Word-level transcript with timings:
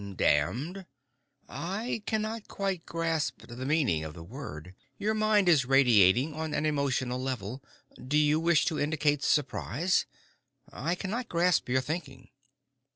"Damned? 0.15 0.87
I 1.47 2.01
cannot 2.07 2.47
quite 2.47 2.87
grasp 2.87 3.45
the 3.45 3.65
meaning 3.67 4.03
of 4.03 4.15
the 4.15 4.23
word. 4.23 4.73
Your 4.97 5.13
mind 5.13 5.47
is 5.47 5.63
radiating 5.67 6.33
on 6.33 6.55
an 6.55 6.65
emotional 6.65 7.21
level. 7.21 7.61
Do 8.03 8.17
you 8.17 8.39
wish 8.39 8.65
to 8.65 8.79
indicate 8.79 9.21
surprise? 9.21 10.07
I 10.73 10.95
cannot 10.95 11.29
grasp 11.29 11.69
your 11.69 11.81
thinking." 11.81 12.29